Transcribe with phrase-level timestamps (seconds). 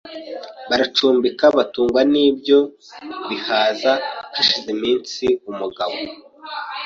[0.69, 2.59] Baracumbika batungwa n' ibyo
[3.27, 3.93] bihaza
[4.35, 5.95] Hashize imins iumugabo